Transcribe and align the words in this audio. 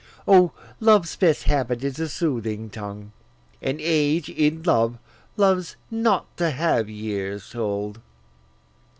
O, 0.27 0.51
love's 0.79 1.15
best 1.15 1.43
habit 1.43 1.83
is 1.83 1.99
a 1.99 2.09
soothing 2.09 2.71
tongue, 2.71 3.11
And 3.61 3.79
age, 3.79 4.29
in 4.31 4.63
love, 4.63 4.97
loves 5.37 5.75
not 5.91 6.25
to 6.37 6.49
have 6.49 6.89
years 6.89 7.51
told. 7.51 8.01